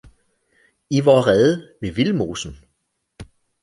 [0.89, 2.57] »I vor Rede ved Vildmosen!